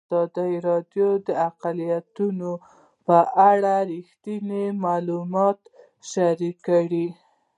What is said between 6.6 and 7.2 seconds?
کړي.